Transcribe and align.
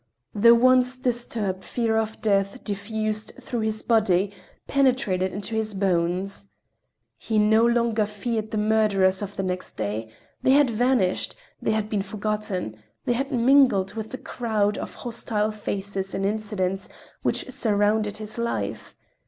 The 0.33 0.55
once 0.55 0.97
disturbed 0.97 1.63
fear 1.63 1.95
of 1.95 2.19
death 2.23 2.63
diffused 2.63 3.33
through 3.39 3.59
his 3.59 3.83
body, 3.83 4.31
penetrated 4.65 5.31
into 5.31 5.53
his 5.53 5.75
bones. 5.75 6.47
He 7.19 7.37
no 7.37 7.63
longer 7.63 8.07
feared 8.07 8.49
the 8.49 8.57
murderers 8.57 9.21
of 9.21 9.35
the 9.35 9.43
next 9.43 9.73
day—they 9.73 10.51
had 10.53 10.71
vanished, 10.71 11.35
they 11.61 11.73
had 11.73 11.87
been 11.87 12.01
forgotten, 12.01 12.81
they 13.05 13.13
had 13.13 13.31
mingled 13.31 13.93
with 13.93 14.09
the 14.09 14.17
crowd 14.17 14.75
of 14.79 14.95
hostile 14.95 15.51
faces 15.51 16.15
and 16.15 16.25
incidents 16.25 16.89
which 17.21 17.51
surrounded 17.51 18.17
his 18.17 18.39
life. 18.39 18.95